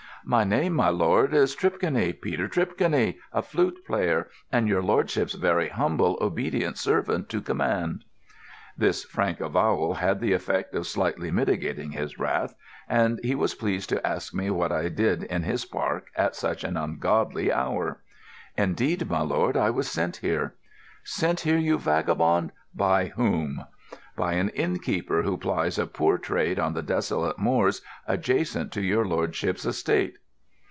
"My 0.23 0.43
name, 0.43 0.73
my 0.73 0.89
lord, 0.89 1.33
is 1.33 1.55
Tripconey—Peter 1.55 2.47
Tripconey, 2.47 3.17
a 3.33 3.41
flute 3.41 3.83
player, 3.87 4.29
and 4.51 4.67
your 4.67 4.83
lordship's 4.83 5.33
very 5.33 5.69
humble, 5.69 6.15
obedient 6.21 6.77
servant 6.77 7.27
to 7.29 7.41
command." 7.41 8.05
This 8.77 9.03
frank 9.03 9.39
avowal 9.41 9.95
had 9.95 10.19
the 10.19 10.33
effect 10.33 10.75
of 10.75 10.85
slightly 10.85 11.31
mitigating 11.31 11.93
his 11.93 12.19
wrath, 12.19 12.53
and 12.87 13.19
he 13.23 13.33
was 13.33 13.55
pleased 13.55 13.89
to 13.89 14.07
ask 14.07 14.31
me 14.31 14.51
what 14.51 14.71
I 14.71 14.89
did 14.89 15.23
in 15.23 15.41
his 15.41 15.65
park 15.65 16.09
at 16.15 16.35
such 16.35 16.63
an 16.63 16.77
ungodly 16.77 17.51
hour. 17.51 18.01
"Indeed, 18.55 19.09
my 19.09 19.21
lord, 19.21 19.57
I 19.57 19.71
was 19.71 19.89
sent 19.89 20.17
here." 20.17 20.53
"Sent 21.03 21.39
here, 21.39 21.57
you 21.57 21.79
vagabond? 21.79 22.51
By 22.75 23.07
whom?" 23.07 23.65
"By 24.17 24.33
an 24.33 24.49
inn 24.49 24.79
keeper 24.79 25.21
who 25.23 25.37
plies 25.37 25.79
a 25.79 25.87
poor 25.87 26.17
trade 26.17 26.59
on 26.59 26.73
the 26.73 26.83
desolate 26.83 27.39
moors 27.39 27.81
adjacent 28.05 28.71
to 28.73 28.81
your 28.81 29.05
lordship's 29.07 29.65
estate." 29.65 30.17